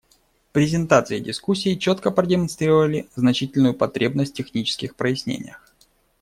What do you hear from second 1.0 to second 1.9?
и дискуссии